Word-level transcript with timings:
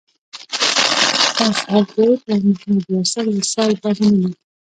خوشحال 1.35 1.83
طیب 1.93 2.19
او 2.31 2.39
محمد 2.51 2.85
واصل 2.91 3.25
وصال 3.37 3.71
به 3.81 3.89
منله. 3.99 4.31